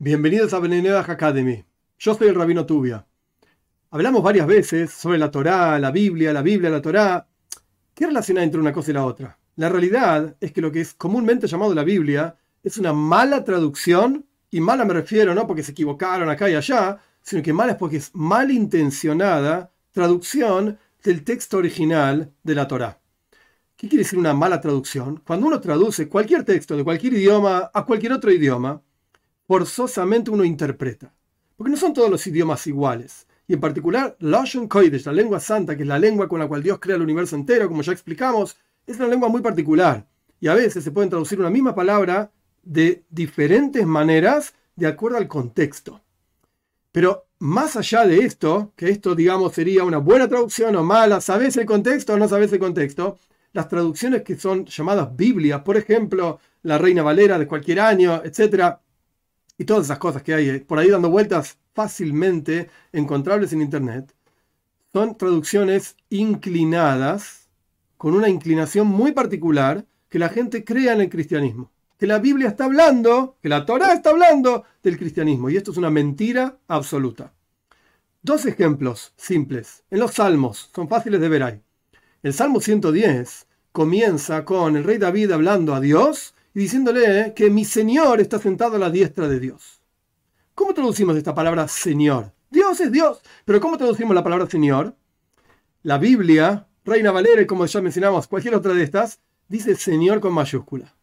[0.00, 1.64] Bienvenidos a Beneneach Academy.
[1.98, 3.04] Yo soy el Rabino Tubia.
[3.90, 7.26] Hablamos varias veces sobre la Torá, la Biblia, la Biblia, la Torá.
[7.94, 9.36] ¿Qué relación hay entre una cosa y la otra?
[9.56, 14.24] La realidad es que lo que es comúnmente llamado la Biblia es una mala traducción,
[14.52, 17.78] y mala me refiero no porque se equivocaron acá y allá, sino que mala es
[17.78, 23.00] porque es malintencionada traducción del texto original de la Torá.
[23.76, 25.20] ¿Qué quiere decir una mala traducción?
[25.26, 28.80] Cuando uno traduce cualquier texto de cualquier idioma a cualquier otro idioma,
[29.48, 31.12] forzosamente uno interpreta.
[31.56, 33.26] Porque no son todos los idiomas iguales.
[33.48, 36.62] Y en particular, Lashon Kodesh, la lengua santa, que es la lengua con la cual
[36.62, 40.06] Dios crea el universo entero, como ya explicamos, es una lengua muy particular.
[40.38, 42.30] Y a veces se pueden traducir una misma palabra
[42.62, 46.02] de diferentes maneras de acuerdo al contexto.
[46.92, 51.56] Pero más allá de esto, que esto digamos sería una buena traducción o mala, sabes
[51.56, 53.18] el contexto o no sabes el contexto,
[53.54, 58.80] las traducciones que son llamadas Biblias, por ejemplo, la Reina Valera de cualquier año, etcétera,
[59.58, 64.14] y todas esas cosas que hay por ahí dando vueltas fácilmente encontrables en Internet,
[64.92, 67.48] son traducciones inclinadas,
[67.96, 71.70] con una inclinación muy particular, que la gente crea en el cristianismo.
[71.98, 75.50] Que la Biblia está hablando, que la Torah está hablando del cristianismo.
[75.50, 77.32] Y esto es una mentira absoluta.
[78.22, 79.82] Dos ejemplos simples.
[79.90, 81.60] En los Salmos, son fáciles de ver ahí.
[82.22, 87.64] El Salmo 110 comienza con el rey David hablando a Dios y diciéndole que mi
[87.64, 89.80] Señor está sentado a la diestra de Dios.
[90.54, 92.32] ¿Cómo traducimos esta palabra Señor?
[92.50, 94.94] Dios es Dios, pero ¿cómo traducimos la palabra Señor?
[95.82, 100.94] La Biblia, Reina Valera, como ya mencionamos, cualquier otra de estas, dice Señor con mayúscula.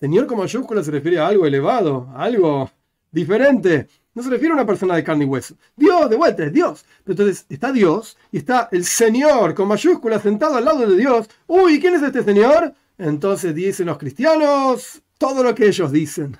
[0.00, 2.70] Señor con mayúscula se refiere a algo elevado, algo
[3.10, 3.88] diferente.
[4.14, 5.54] No se refiere a una persona de carne y hueso.
[5.76, 6.84] Dios, de vuelta, es Dios.
[7.06, 11.28] entonces está Dios y está el Señor con mayúscula sentado al lado de Dios.
[11.46, 12.74] Uy, ¿quién es este Señor?
[12.98, 16.36] Entonces dicen los cristianos todo lo que ellos dicen.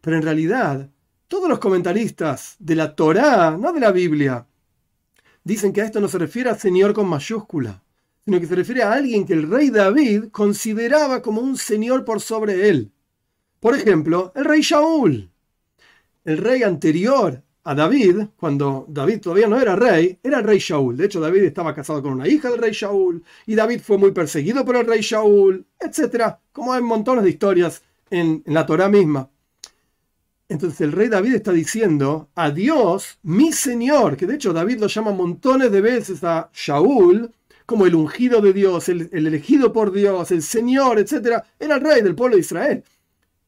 [0.00, 0.90] Pero en realidad,
[1.28, 4.46] todos los comentaristas de la Torá, no de la Biblia,
[5.44, 7.82] dicen que a esto no se refiere a Señor con mayúscula,
[8.24, 12.20] sino que se refiere a alguien que el rey David consideraba como un Señor por
[12.20, 12.92] sobre él.
[13.60, 15.30] Por ejemplo, el rey Shaul,
[16.24, 20.96] el rey anterior a David, cuando David todavía no era rey, era el rey Shaul.
[20.96, 24.12] De hecho, David estaba casado con una hija del rey Shaul, y David fue muy
[24.12, 26.36] perseguido por el rey Shaul, etc.
[26.52, 29.28] Como hay montones de historias en, la Torah misma.
[30.48, 34.86] Entonces el rey David está diciendo a Dios, mi Señor, que de hecho David lo
[34.86, 37.32] llama montones de veces a Shaul,
[37.66, 41.42] como el ungido de Dios, el, el elegido por Dios, el Señor, etc.
[41.58, 42.84] Era el rey del pueblo de Israel.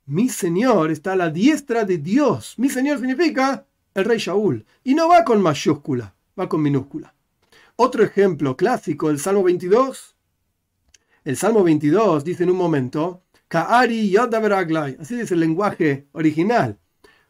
[0.07, 2.55] Mi Señor está a la diestra de Dios.
[2.57, 3.65] Mi Señor significa
[3.99, 4.65] el rey Shaul.
[4.85, 7.15] Y no va con mayúscula, va con minúscula.
[7.77, 10.17] Otro ejemplo clásico, el Salmo 22.
[11.25, 16.79] El Salmo 22 dice en un momento, Kaari así dice el lenguaje original,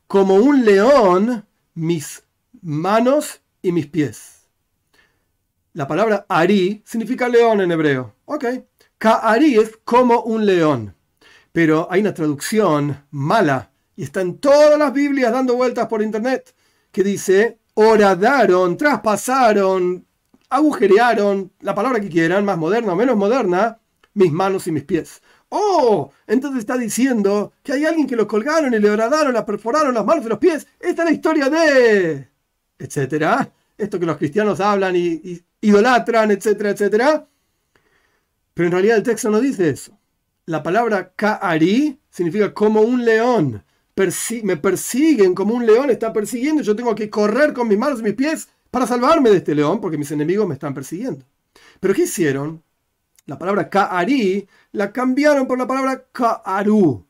[0.06, 2.22] como un león, mis
[2.62, 4.46] manos y mis pies.
[5.74, 8.14] La palabra Ari significa león en hebreo.
[8.24, 8.44] Ok.
[8.98, 10.94] Kaari es como un león.
[11.52, 16.54] Pero hay una traducción mala y está en todas las Biblias dando vueltas por internet
[16.92, 20.06] que dice, horadaron, traspasaron,
[20.50, 23.78] agujerearon, la palabra que quieran, más moderna o menos moderna,
[24.14, 25.22] mis manos y mis pies.
[25.50, 29.94] Oh, entonces está diciendo que hay alguien que lo colgaron y le horadaron, la perforaron
[29.94, 30.66] las manos y los pies.
[30.78, 32.28] Esta es la historia de...
[32.78, 33.50] etcétera.
[33.76, 37.26] Esto que los cristianos hablan y, idolatran, etcétera, etcétera.
[38.54, 39.96] Pero en realidad el texto no dice eso.
[40.46, 43.62] La palabra ka'ari significa como un león
[44.44, 48.04] me persiguen como un león está persiguiendo, yo tengo que correr con mis manos y
[48.04, 51.24] mis pies para salvarme de este león, porque mis enemigos me están persiguiendo.
[51.80, 52.62] Pero ¿qué hicieron?
[53.26, 57.04] La palabra ka'ari la cambiaron por la palabra ka'aru.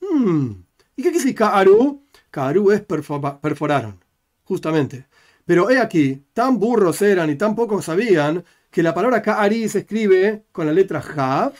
[0.00, 0.50] Hmm.
[0.96, 2.02] ¿Y qué quiere decir ka'aru?
[2.30, 4.00] Ka'aru es perforaron,
[4.44, 5.06] justamente.
[5.44, 9.80] Pero he aquí, tan burros eran y tan pocos sabían que la palabra ka'ari se
[9.80, 11.52] escribe con la letra jav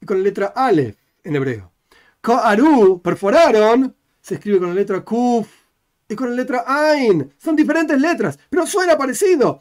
[0.00, 1.70] y con la letra ale en hebreo.
[2.20, 5.48] Ka'aru, perforaron, se escribe con la letra Kuf
[6.06, 7.32] y con la letra Ain.
[7.38, 9.60] Son diferentes letras, pero suena parecido.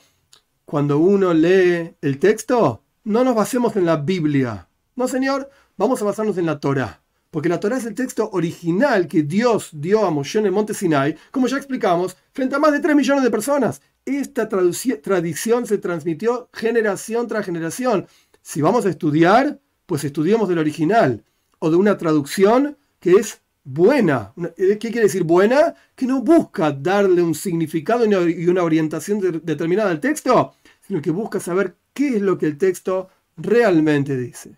[0.66, 4.68] Cuando uno lee el texto, no nos basemos en la Biblia.
[4.96, 7.02] No, señor, vamos a basarnos en la Torah.
[7.32, 10.74] Porque la Torah es el texto original que Dios dio a Moshe en el monte
[10.74, 13.82] Sinai, como ya explicamos, frente a más de 3 millones de personas.
[14.04, 18.08] Esta tradición se transmitió generación tras generación.
[18.42, 21.24] Si vamos a estudiar, pues estudiemos del original
[21.60, 24.34] o de una traducción que es buena.
[24.58, 25.76] ¿Qué quiere decir buena?
[25.96, 30.56] Que no busca darle un significado y una orientación determinada al texto,
[30.88, 34.58] sino que busca saber qué es lo que el texto realmente dice.